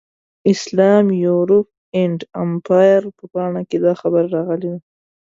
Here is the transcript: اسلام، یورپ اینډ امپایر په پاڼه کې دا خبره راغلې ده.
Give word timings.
اسلام، 0.53 1.05
یورپ 1.23 1.67
اینډ 1.95 2.19
امپایر 2.43 3.01
په 3.17 3.23
پاڼه 3.33 3.61
کې 3.69 3.77
دا 3.85 3.93
خبره 4.01 4.27
راغلې 4.35 4.69
ده. 4.73 4.79